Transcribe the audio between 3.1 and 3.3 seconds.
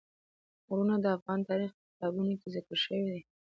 دي.